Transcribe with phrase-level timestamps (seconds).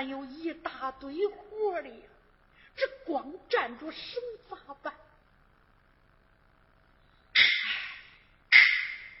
[0.00, 2.02] 还有一大堆活哩，
[2.74, 4.18] 这光站着手
[4.48, 4.94] 咋办？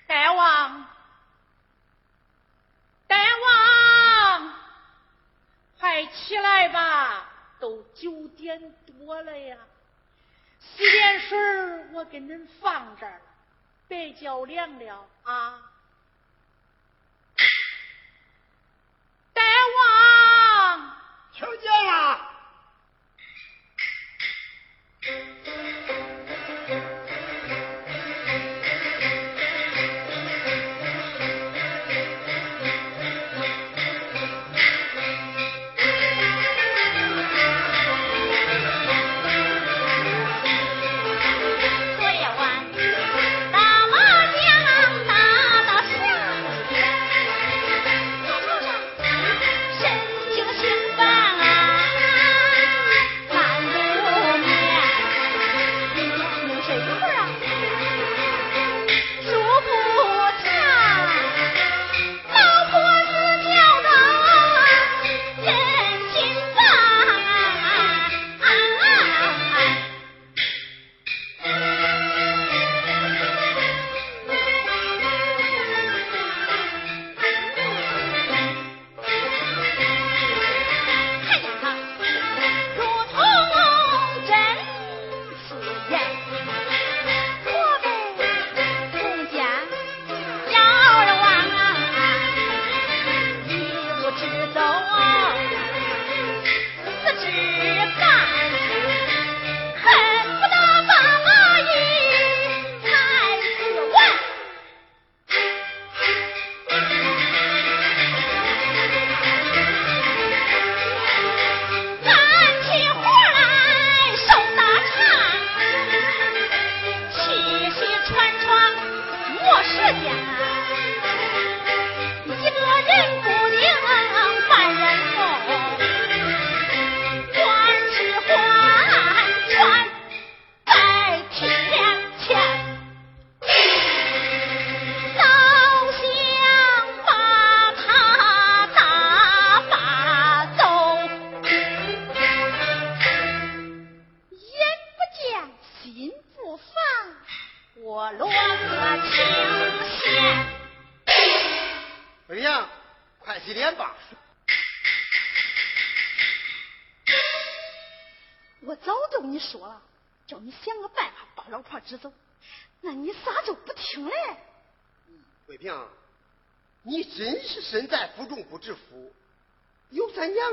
[0.06, 0.86] 大王，
[3.06, 4.54] 大王，
[5.78, 7.30] 快起来吧，
[7.60, 9.58] 都九点多了呀！
[10.60, 11.38] 洗点水
[11.92, 13.20] 我给恁放这儿，
[13.86, 15.62] 别叫凉了啊！
[19.34, 19.42] 大
[19.78, 20.96] 王，
[21.40, 22.20] 听见了。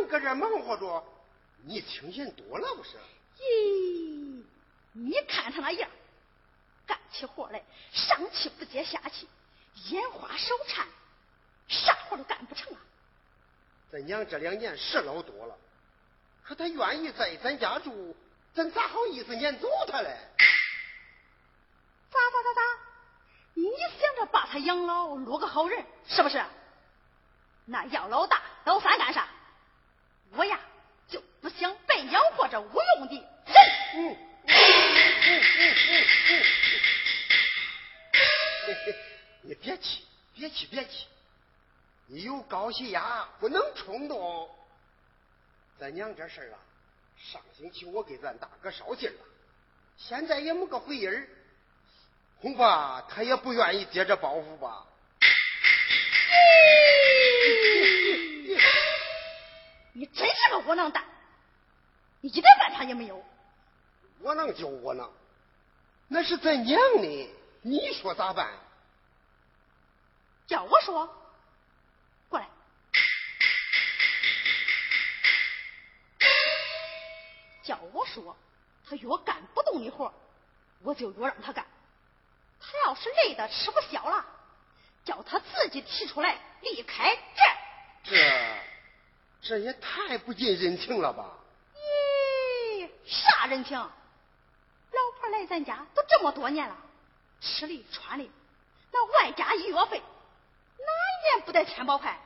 [0.07, 1.03] 搁这忙活着，
[1.63, 2.97] 你清闲多了不是？
[3.39, 4.41] 咦，
[4.93, 5.89] 你看他那样，
[6.87, 9.27] 干起活来上气不接下气，
[9.89, 10.87] 眼花手颤，
[11.67, 12.79] 啥活都干不成啊！
[13.91, 15.55] 咱娘这两年是老多了，
[16.43, 18.15] 可她愿意在咱家住，
[18.53, 20.17] 咱咋好意思撵走她嘞？
[22.09, 22.61] 咋咋咋咋？
[23.55, 23.63] 你
[23.99, 26.43] 想着把他养老，落个好人是不是？
[27.65, 29.27] 那要老大老三干啥？
[30.31, 30.59] 我呀，
[31.07, 33.23] 就不想白养活这无用的人。
[33.95, 34.53] 嗯嗯
[35.25, 36.43] 嗯嗯
[38.67, 38.95] 嗯
[39.41, 41.07] 你别气，别气，别气。
[42.05, 44.49] 你有高血压，不能冲动。
[45.79, 46.59] 咱娘这事儿啊，
[47.17, 49.19] 上星期我给咱大哥捎信了，
[49.97, 51.27] 现在也没个回音儿，
[52.41, 54.85] 恐怕他也不愿意接这包袱吧。
[59.93, 61.03] 你真是个窝囊蛋，
[62.21, 63.25] 你一点办法也没有。
[64.21, 65.11] 窝囊就窝囊，
[66.07, 67.29] 那是咱娘的，
[67.61, 68.51] 你说咋办？
[70.45, 71.09] 叫我说，
[72.29, 72.47] 过来。
[77.63, 78.37] 叫我说，
[78.87, 80.13] 他越干不动的活，
[80.83, 81.65] 我就越让他干。
[82.67, 84.25] 他要是累的吃不消了，
[85.05, 87.15] 叫他自己提出来离开
[88.03, 88.11] 这。
[88.11, 88.59] 这。
[89.41, 91.37] 这也太不近人情了吧！
[91.75, 93.77] 咦，啥人情？
[93.77, 96.75] 老婆来咱家都这么多年了，
[97.39, 98.29] 吃的穿的，
[98.91, 102.19] 那外加医药费，哪一年不得千把块？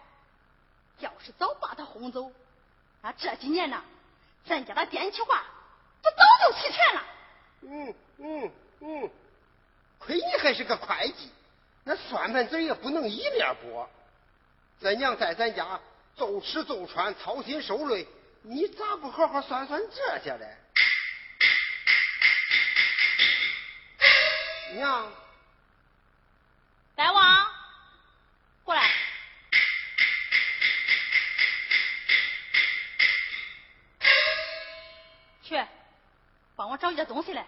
[1.00, 2.32] 要是早把他轰走，
[3.02, 3.84] 啊这几年呢，
[4.46, 5.44] 咱家的电气化
[6.02, 7.04] 不早就齐全了。
[7.64, 9.12] 嗯嗯嗯，
[10.02, 11.32] 亏你还是个会计，
[11.86, 13.90] 那算盘子也不能一面拨。
[14.82, 15.80] 咱娘在咱家。
[16.14, 18.06] 走吃走穿，操心受累，
[18.44, 20.58] 你咋不好好算算这些嘞？
[24.74, 25.12] 娘，
[26.96, 27.48] 大王，
[28.66, 28.92] 过来，
[35.42, 35.66] 去，
[36.58, 37.48] 帮我找一点东西来。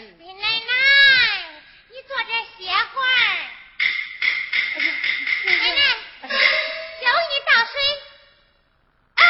[0.00, 0.64] 林奶奶，
[1.88, 3.14] 你坐这歇会儿。
[5.44, 5.82] 奶奶，
[7.00, 7.72] 叫你倒水。
[9.14, 9.22] 啊，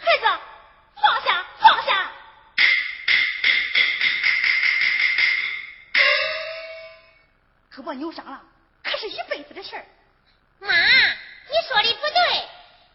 [0.00, 0.24] 孩子，
[1.00, 2.12] 放下，放下。
[7.72, 8.42] 胳膊扭伤了，
[8.82, 9.86] 可是一辈子的事儿。
[10.58, 12.48] 妈，你说的不对，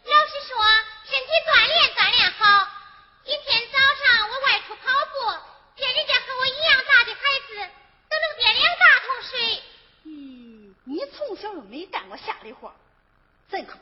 [0.04, 0.62] 老师说
[1.06, 2.75] 身体锻炼锻炼好。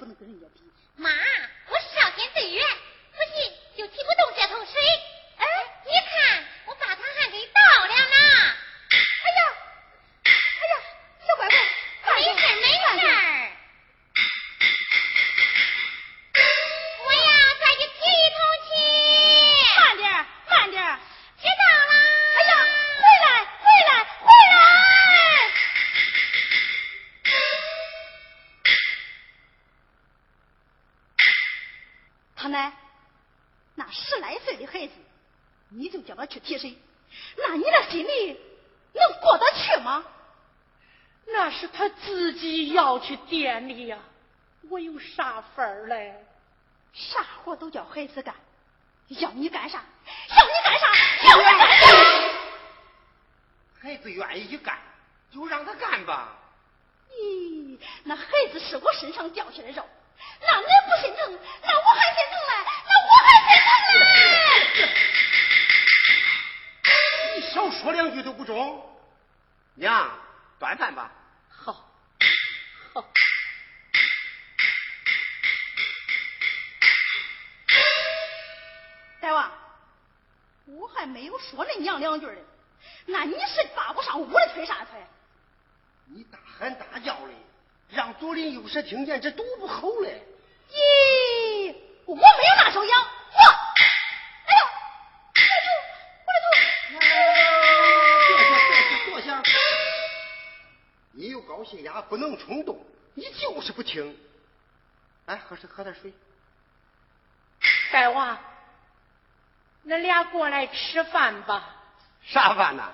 [0.05, 0.47] 他们跟着你的
[49.09, 49.83] 要你干啥？
[50.29, 50.89] 要你干啥？
[51.23, 51.87] 要你干啥？
[53.83, 54.79] 孩子愿意干，
[55.33, 56.37] 就让他干吧。
[57.13, 59.89] 咦，那孩子是我身上掉下的肉，
[60.41, 62.53] 那恁不心疼，那我还心疼嘞，
[62.89, 64.03] 那我还心疼嘞。
[67.37, 68.83] 你少说两句都不中。
[69.75, 70.11] 娘，
[70.59, 71.13] 端饭吧。
[81.07, 82.41] 没有说恁娘两句呢，
[83.07, 84.99] 那你是扒不上屋的推啥推？
[86.07, 87.29] 你大喊大叫的，
[87.91, 90.23] 让左邻右舍听见，这多不好嘞！
[90.71, 91.75] 咦，
[92.07, 93.41] 我没有拿手痒，我，
[94.47, 94.65] 哎呦，
[96.25, 98.51] 我的头，我的头，坐下，
[99.11, 99.53] 坐下，坐下。
[101.13, 102.83] 你有高血压，不能冲动，
[103.13, 104.19] 你就是不听。
[105.27, 106.13] 来，喝水，喝点水。
[107.93, 108.41] 大娃。
[109.87, 111.77] 恁俩过来吃饭吧。
[112.23, 112.93] 啥饭呐？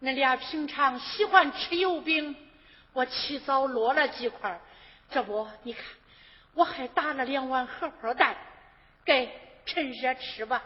[0.00, 2.34] 恁俩平常喜欢吃油饼，
[2.92, 4.60] 我起早落了几块，
[5.10, 5.84] 这不，你看，
[6.54, 8.36] 我还打了两碗荷包蛋，
[9.04, 9.30] 给
[9.66, 10.62] 趁热吃吧。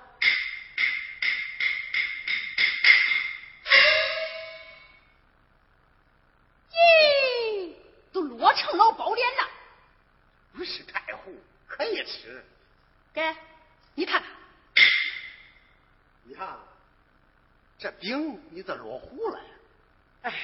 [6.70, 7.74] 咦，
[8.12, 9.50] 都落成老包脸了。
[10.52, 11.34] 不是太糊，
[11.66, 12.44] 可以吃。
[13.12, 13.34] 给，
[13.94, 14.30] 你看看，
[16.22, 16.56] 你看，
[17.78, 19.44] 这饼你咋落糊了呀？
[20.24, 20.34] 哎，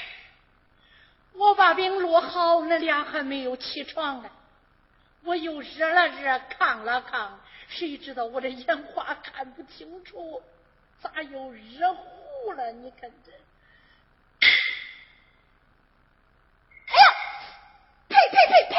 [1.35, 4.31] 我把饼落好，恁俩还没有起床呢。
[5.25, 7.29] 我又热了热，炕了炕，
[7.69, 10.43] 谁知道我这眼花看不清楚，
[11.03, 12.73] 咋又热糊了？
[12.73, 13.31] 你看这。
[16.87, 17.05] 哎呀，
[18.09, 18.75] 呸呸呸呸！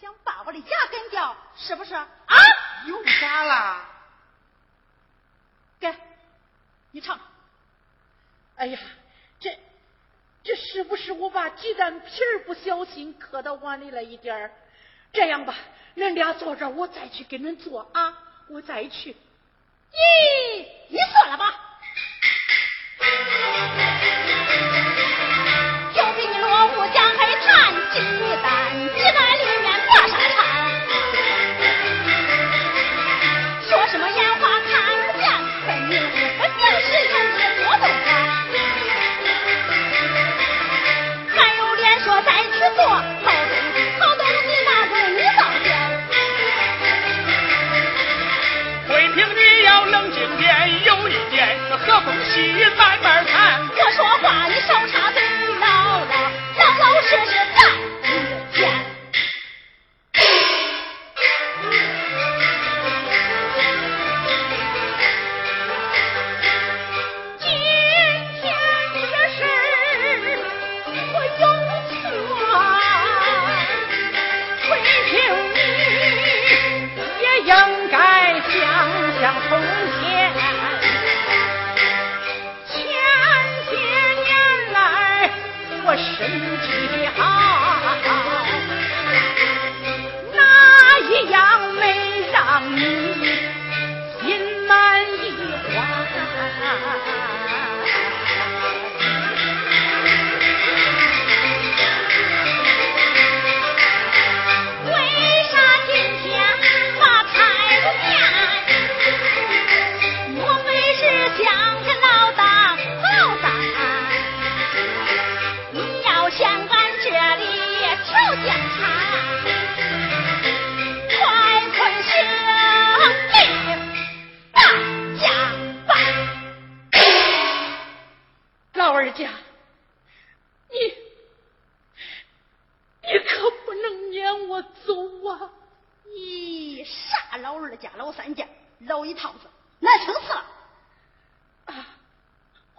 [0.00, 1.94] 想把我的牙根掉，是不是？
[1.94, 2.08] 啊？
[2.88, 3.88] 又咋啦？
[5.78, 5.88] 给，
[6.92, 7.18] 你尝。
[8.54, 8.78] 哎呀，
[9.40, 9.58] 这
[10.44, 14.52] 这是不是我把鸡蛋皮儿不小心磕到碗里了一点儿？
[15.12, 15.54] 这样吧，
[15.96, 18.16] 恁俩坐这儿，我再去给恁做啊，
[18.48, 19.16] 我再去。
[19.92, 21.58] 咦，你算了吧。
[25.94, 27.98] 就给你落户江海滩鸡
[28.42, 28.51] 蛋，
[52.32, 53.31] 和风细慢慢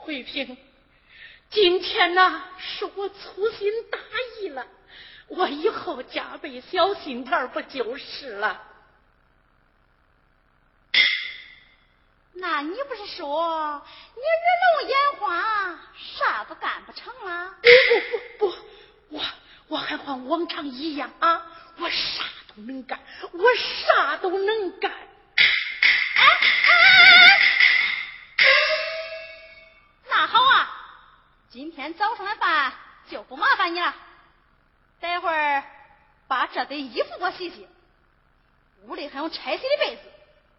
[0.04, 0.58] 慧萍，
[1.50, 3.98] 今天呐是我粗心大
[4.42, 4.68] 意了，
[5.28, 8.62] 我以后加倍小心点儿不就是了？
[12.36, 13.82] 那你不是说
[14.16, 14.46] 你日
[14.82, 17.56] 聋眼花，啥都干不成了？
[17.62, 17.70] 不
[18.40, 18.56] 不不不，
[19.10, 19.24] 我
[19.70, 21.46] 我还和往常一样啊，
[21.78, 23.00] 我啥都能干，
[23.32, 24.92] 我啥都能干。
[31.54, 32.74] 今天早上的饭
[33.12, 33.94] 就不麻烦你了。
[35.00, 35.64] 待会儿
[36.28, 37.68] 把这堆衣服给我洗洗，
[38.88, 40.02] 屋里还有拆洗的被子，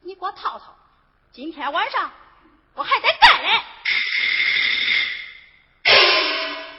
[0.03, 0.77] 你给我套套。
[1.33, 2.13] 今天晚上
[2.75, 3.49] 我还得干嘞。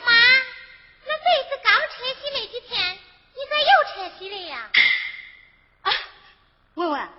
[0.06, 0.14] 妈，
[1.04, 4.72] 那被子刚拆洗没几天，你咋又拆洗了呀？
[5.82, 5.92] 啊，
[6.76, 7.10] 文文，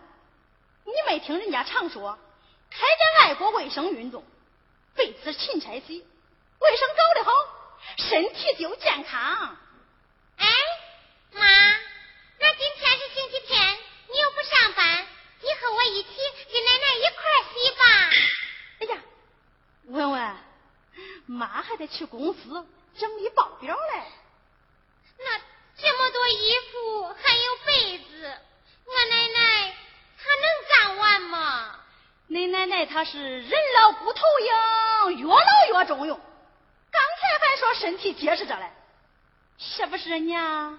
[0.86, 2.18] 你没听人家常说，
[2.70, 4.24] 开展爱国卫生运动，
[4.94, 6.06] 被子勤拆洗，
[6.58, 7.32] 卫生搞得好，
[7.98, 9.56] 身体就健康。
[10.38, 10.46] 哎，
[11.32, 11.42] 妈，
[12.38, 13.78] 那今天是星期天，
[14.10, 15.06] 你又不上班，
[15.40, 16.08] 你和我一起
[16.52, 17.84] 跟奶奶一块儿洗吧。
[18.80, 19.02] 哎呀，
[19.84, 20.36] 文文，
[21.26, 22.66] 妈还得去公司
[22.98, 24.02] 整理报表嘞。
[25.18, 25.38] 那
[25.76, 28.38] 这么多衣服还有被子，
[28.84, 29.74] 我奶奶
[30.18, 31.80] 她能干完吗？
[32.28, 34.22] 你奶奶她是人老骨头
[35.10, 36.20] 硬，越老越中用，
[37.78, 38.70] 身体结实着嘞，
[39.58, 40.78] 是不是娘？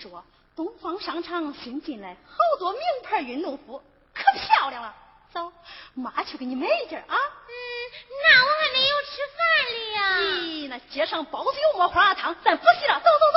[0.00, 0.24] 说，
[0.56, 3.82] 东方商场新进来好多名牌运动服，
[4.14, 4.94] 可漂亮了。
[5.32, 5.52] 走，
[5.94, 7.16] 妈去给你买一件啊。
[7.16, 7.52] 嗯，
[8.24, 9.38] 那我还没有吃饭
[9.70, 10.18] 哩呀。
[10.42, 13.29] 咦，那街上包子油馍花辣汤，咱不洗了，走走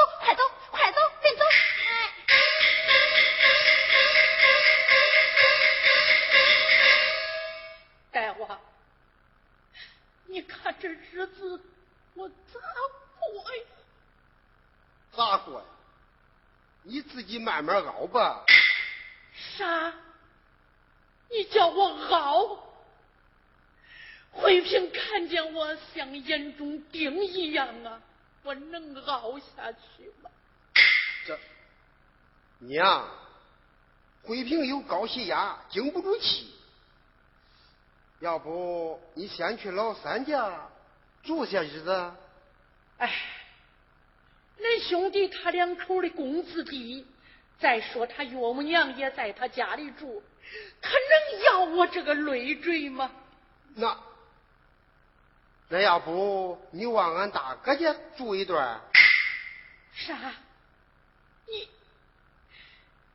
[17.44, 18.44] 慢慢熬吧。
[19.58, 19.94] 啥？
[21.30, 22.64] 你叫我熬？
[24.32, 28.02] 慧萍看见我像眼中钉一样啊，
[28.44, 30.30] 我能熬下去吗？
[31.26, 31.40] 这
[32.60, 33.08] 娘，
[34.24, 36.54] 慧萍有高血压，经不住气。
[38.20, 40.68] 要不你先去老三家
[41.24, 42.14] 住些日子？
[42.98, 43.12] 哎，
[44.60, 47.06] 恁兄弟他两口的工资低，
[47.60, 50.22] 再说他岳母娘也在他家里住，
[50.82, 53.12] 他能要我这个累赘吗？
[53.76, 53.98] 那
[55.70, 58.82] 那要不你往俺大哥家住一段？
[59.94, 60.34] 啥？
[61.48, 61.70] 你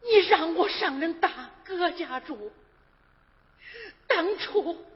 [0.02, 2.52] 你让我上恁大哥家住？
[4.06, 4.86] 当初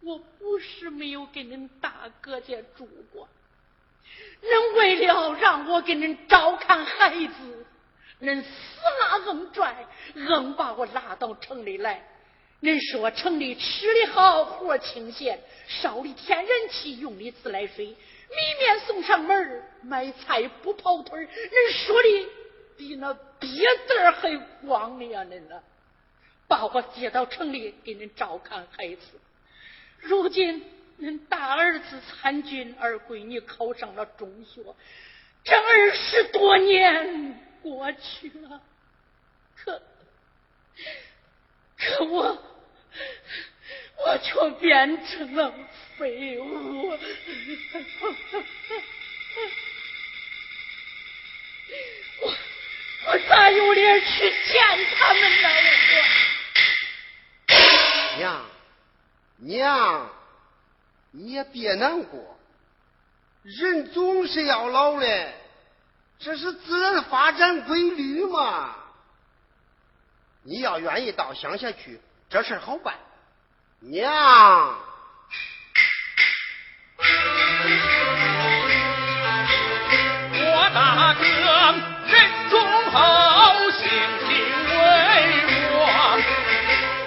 [0.00, 3.28] 我不是没有给恁大哥家住过，
[4.42, 7.65] 恁为了让我给恁照看孩子，
[8.20, 8.48] 恁死
[9.00, 12.02] 拉硬拽，硬把我拉到城里来。
[12.62, 17.94] 恁说城里吃的好，活清闲，烧的天然气，用的自来水，米
[18.58, 22.28] 面送上门买菜不跑腿恁说的
[22.78, 23.48] 比那瘪
[23.86, 25.22] 子还光呢呀！
[25.24, 25.62] 恁呢，
[26.48, 29.02] 把我接到城里给恁照看孩子。
[30.00, 30.64] 如今
[30.98, 34.62] 恁大儿子参军，二闺女考上了中学，
[35.44, 38.60] 这二十多年过去了，
[39.56, 39.82] 可
[41.76, 42.42] 可我
[44.04, 45.52] 我却变成了
[45.98, 46.88] 废物。
[52.20, 52.34] 我
[53.06, 54.62] 我咋有脸去见
[54.94, 55.48] 他们呢？
[58.18, 58.46] 娘
[59.38, 60.08] 娘，
[61.10, 62.38] 你也别难过，
[63.42, 65.32] 人总是要老的，
[66.18, 68.74] 这是自然发展规律嘛。
[70.42, 72.00] 你要愿意到乡下去，
[72.30, 72.94] 这事好办。
[73.80, 74.78] 娘。
[80.38, 81.80] 我大哥人
[82.48, 82.54] 忠
[82.90, 83.80] 厚，性
[84.24, 84.28] 情
[84.78, 84.80] 为
[85.72, 85.76] 我，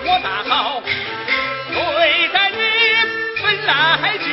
[0.06, 2.58] 我大好对待你
[3.42, 4.24] 本来就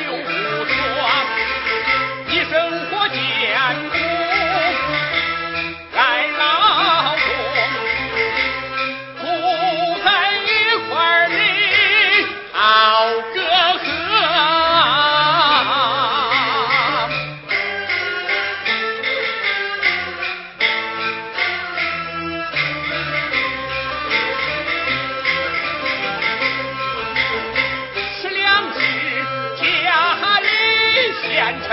[31.46, 31.70] 里现成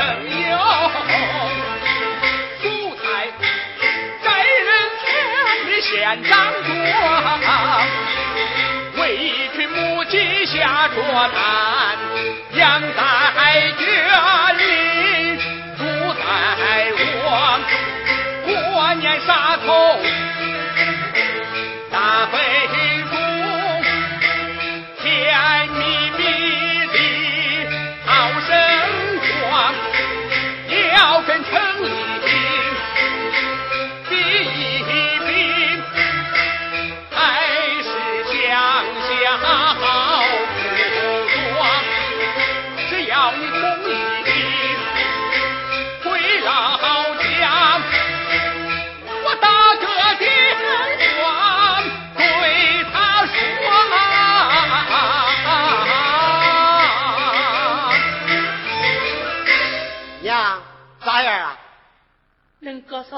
[0.51, 0.55] 有，
[2.61, 2.63] 蔬
[2.95, 3.01] 菜
[4.23, 4.69] 在人
[5.01, 5.03] 田
[5.67, 5.91] 里现
[6.25, 6.31] 长
[6.63, 6.67] 着，
[9.01, 11.35] 为一群母鸡下着蛋，
[12.53, 12.93] 养在
[13.79, 13.83] 圈
[14.59, 14.61] 里，
[15.77, 15.81] 住
[16.13, 16.21] 在
[17.25, 17.59] 我
[18.45, 19.67] 过年杀头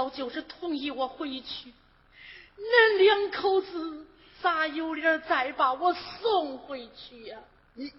[0.09, 1.73] 嫂就是同意我回去，
[2.57, 4.05] 恁两口子
[4.41, 7.39] 咋有脸再把我送回去呀、
[7.73, 7.91] 你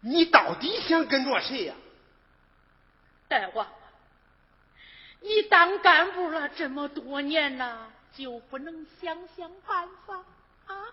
[0.00, 1.74] 你到底想跟着谁呀、
[3.28, 3.68] 大娃，
[5.20, 10.24] 你当干部了这么多年呐，就不能想想办法
[10.66, 10.86] 啊？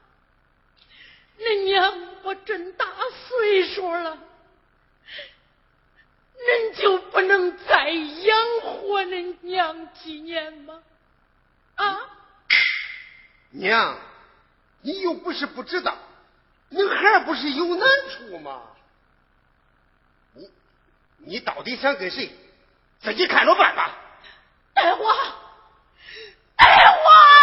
[1.39, 2.85] 恁娘我真大
[3.29, 4.17] 岁数了，
[6.37, 10.81] 恁就不能再养活恁娘几年吗？
[11.75, 11.99] 啊？
[13.51, 13.97] 娘，
[14.81, 15.97] 你又不是不知道，
[16.71, 18.61] 恁孩不是有难处吗？
[20.33, 20.49] 你
[21.17, 22.29] 你到底想跟谁？
[22.99, 23.95] 自己看着办吧。
[24.73, 25.17] 大王，
[26.55, 27.36] 大王。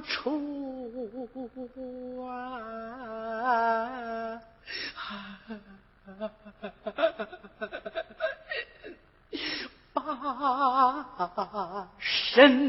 [0.00, 0.90] 处
[2.26, 4.40] 啊！
[11.34, 12.63] 把身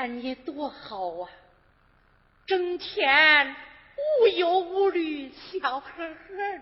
[0.00, 1.28] 看你多好啊，
[2.46, 3.54] 整天
[4.22, 6.58] 无忧无虑，笑呵呵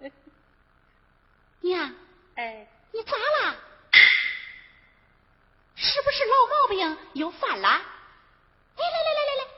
[0.00, 0.10] 的。
[1.62, 1.94] 娘，
[2.34, 3.56] 哎，你咋了？
[5.76, 7.68] 是不是老毛病又犯了？
[7.68, 9.50] 哎，来来来来来，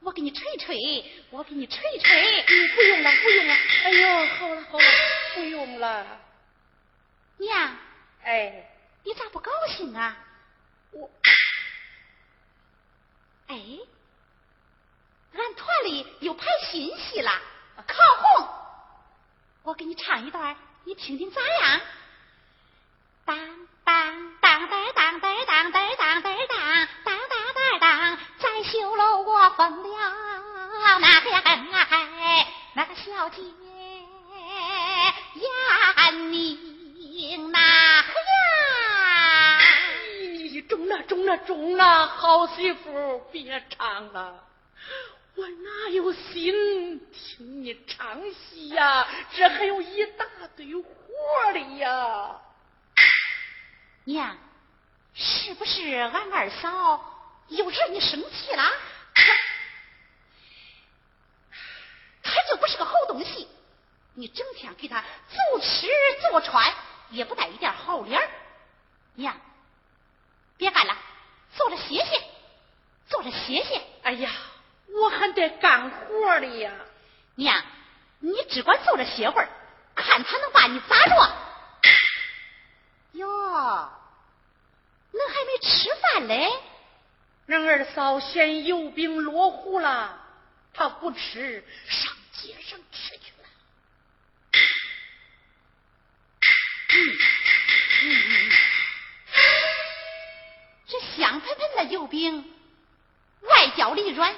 [0.00, 2.44] 我给你捶捶，我给你捶捶。
[2.48, 3.54] 你不用了，不用了。
[3.84, 4.84] 哎呦，好了好了，
[5.34, 6.18] 不用了。
[7.36, 7.76] 娘，
[8.22, 8.70] 哎，
[9.04, 10.16] 你咋不高兴啊？
[10.92, 11.10] 我
[13.50, 13.56] 哎，
[15.34, 17.32] 俺团里又拍新戏了，
[17.84, 18.46] 《靠红》，
[19.64, 21.80] 我给你唱一段，你听听咋样？
[23.24, 23.36] 当
[23.82, 29.98] 当当当当当当当当当当当当当，在绣楼我疯了
[31.00, 31.42] 那个呀，
[32.74, 33.42] 那个小姐
[35.34, 38.04] 闫宁那呀。
[40.20, 44.46] 咦，中了中了中了，好媳妇，别唱了。
[45.34, 49.06] 我哪有心听你唱戏呀？
[49.32, 50.24] 这还有一大
[50.56, 50.84] 堆活
[51.44, 52.40] 儿的呀！
[54.04, 54.38] 娘，
[55.12, 57.04] 是不是俺二嫂
[57.48, 58.70] 又惹你生气了？
[62.22, 63.48] 她就不是个好东西，
[64.14, 65.88] 你整天给她做吃
[66.30, 66.72] 做穿，
[67.10, 68.30] 也不带一点好脸儿
[69.14, 69.36] 娘，
[70.60, 70.94] 别干了，
[71.56, 72.22] 坐着歇歇，
[73.08, 73.82] 坐着歇歇。
[74.02, 74.30] 哎呀，
[74.88, 76.70] 我还得干活的呀！
[77.36, 77.64] 娘，
[78.18, 79.48] 你只管坐着歇会儿，
[79.94, 81.32] 看他能把你咋着？
[83.12, 83.26] 哟，
[85.12, 86.50] 恁还没吃饭嘞？
[87.48, 90.18] 恁二嫂嫌油饼落糊了，
[90.74, 93.32] 她不吃，上街上吃去
[101.76, 102.52] 那油饼，
[103.42, 104.34] 外焦里软，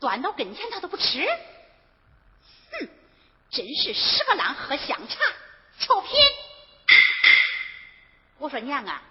[0.00, 1.24] 端到跟前他都不吃。
[2.72, 2.88] 哼，
[3.50, 5.18] 真是十个郎喝香茶，
[5.78, 6.10] 臭贫。
[8.38, 9.02] 我说娘啊，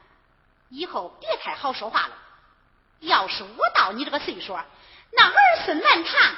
[0.70, 2.18] 以后别太好说话了。
[3.00, 4.60] 要是我到你这个岁数，
[5.14, 5.34] 那儿
[5.66, 6.36] 孙满堂，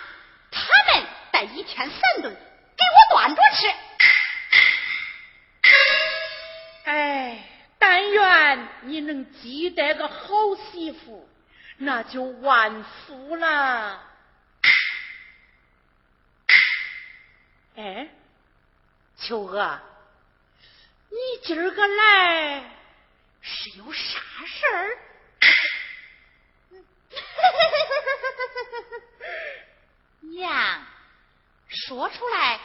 [0.52, 0.62] 他
[0.94, 3.68] 们得一天三顿给我端着吃。
[6.86, 7.44] 哎，
[7.96, 10.26] 但愿你能积得个好
[10.56, 11.30] 媳妇，
[11.78, 14.04] 那就万福了。
[17.76, 18.10] 哎，
[19.16, 19.80] 秋娥，
[21.12, 22.64] 你今儿个来
[23.42, 24.98] 是有啥事儿？
[30.34, 30.84] 娘，
[31.68, 32.60] 说出来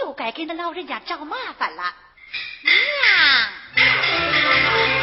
[0.00, 1.94] 又该给那老人家找麻烦了。
[2.64, 2.74] 娘，
[4.58, 4.95] Thank you.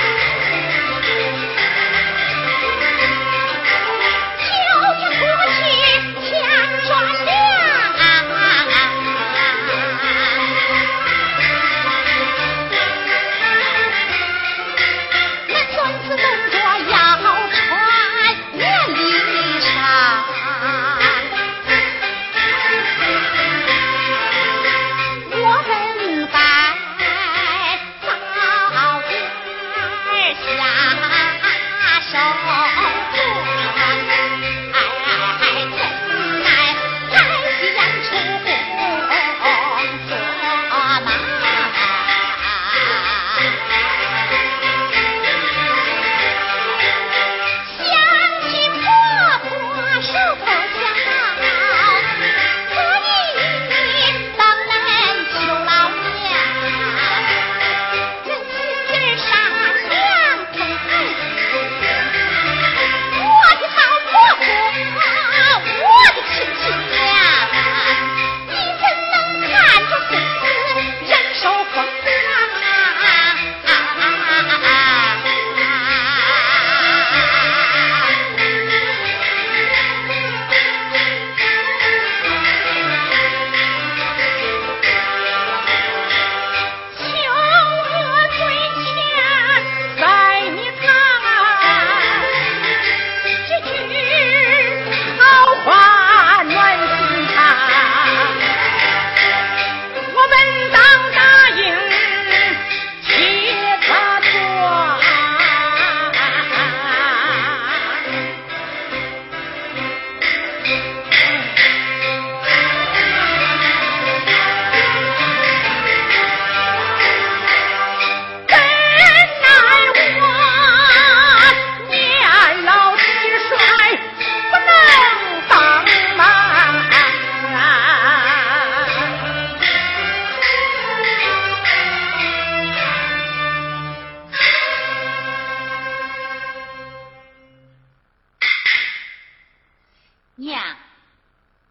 [140.36, 140.78] 娘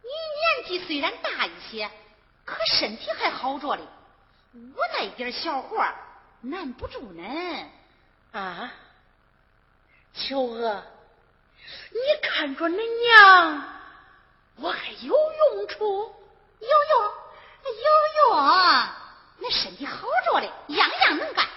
[0.02, 1.90] 你年纪虽然大一些
[2.44, 3.82] 可身体还好着嘞
[4.54, 5.84] 我那点小活
[6.42, 7.66] 难不住恁。
[8.32, 8.72] 啊
[10.14, 10.84] 秋娥
[11.90, 11.98] 你
[12.28, 13.64] 看着恁娘
[14.56, 16.14] 我还有用处？
[16.60, 17.12] 有用
[17.64, 18.38] 有用
[19.38, 21.48] 那身体好着嘞样样能干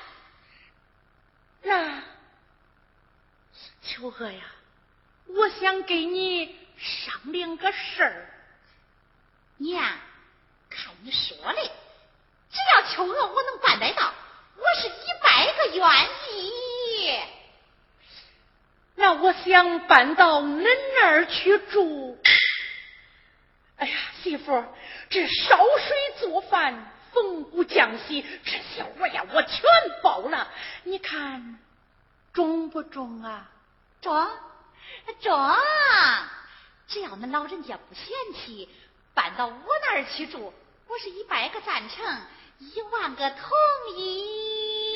[1.61, 2.01] 那
[3.83, 4.43] 秋娥呀
[5.27, 8.29] 我想给你商量个事儿。
[9.57, 9.83] 娘，
[10.69, 11.61] 看你说的，
[12.51, 14.13] 只要秋娥我能办得到，
[14.57, 17.19] 我是一百个愿意。
[18.95, 22.17] 那我想搬到恁那儿去住。
[23.77, 24.65] 哎呀，媳妇，
[25.09, 29.61] 这烧水做饭、缝补浆洗这些活呀，我全
[30.01, 30.49] 包了。
[30.83, 31.59] 你看
[32.33, 33.49] 中不中啊？
[34.01, 34.29] 中，
[35.21, 35.55] 中。
[36.87, 38.69] 只要恁老人家不嫌弃。
[39.13, 40.53] 搬到我那儿去住，
[40.89, 42.05] 我是一百个赞成，
[42.59, 44.93] 一万个同意。